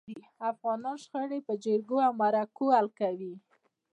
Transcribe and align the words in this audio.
افغانان 0.51 0.95
شخړي 1.03 1.39
په 1.47 1.53
جرګو 1.63 1.97
او 2.07 2.11
مرکو 2.21 2.65
حل 2.75 2.87
کوي. 2.99 3.33